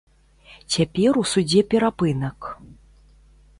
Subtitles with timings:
[0.75, 2.51] Цяпер у судзе перапынак.